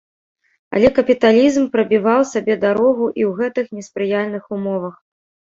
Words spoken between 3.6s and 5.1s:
неспрыяльных умовах.